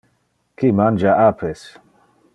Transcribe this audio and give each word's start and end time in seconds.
Qui 0.61 0.71
mangia 0.79 1.13
apes? 1.27 1.63